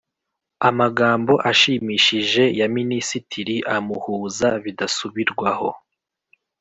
amagambo 0.69 1.33
ashimishije 1.51 2.43
ya 2.59 2.67
minisitiri 2.75 3.55
amuhuza 3.75 4.49
bidasubirwaho. 4.63 5.69